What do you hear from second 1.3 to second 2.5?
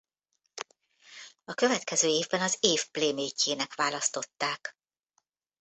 A következő évben